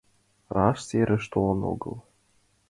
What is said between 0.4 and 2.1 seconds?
Раш, серыш толын огыл.